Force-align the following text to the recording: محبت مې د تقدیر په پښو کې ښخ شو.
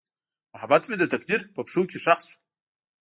محبت 0.53 0.83
مې 0.87 0.95
د 0.99 1.03
تقدیر 1.13 1.41
په 1.55 1.61
پښو 1.67 1.81
کې 1.89 1.97
ښخ 2.03 2.19
شو. 2.27 2.37